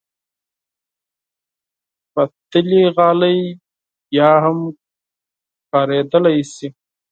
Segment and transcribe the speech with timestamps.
[2.13, 3.39] پتېلي غالۍ
[4.09, 4.57] بیا هم
[5.71, 6.67] کارېدلی شي.